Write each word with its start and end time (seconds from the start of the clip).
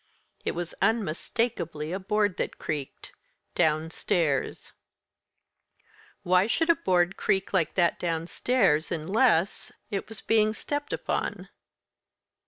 It 0.43 0.53
was 0.53 0.73
unmistakably 0.81 1.91
a 1.91 1.99
board 1.99 2.37
that 2.37 2.57
creaked 2.57 3.11
downstairs. 3.53 4.71
Why 6.23 6.47
should 6.47 6.71
a 6.71 6.75
board 6.75 7.17
creak 7.17 7.53
like 7.53 7.75
that 7.75 7.99
downstairs, 7.99 8.91
unless 8.91 9.71
it 9.91 10.09
was 10.09 10.19
being 10.21 10.55
stepped 10.55 10.91
upon? 10.91 11.49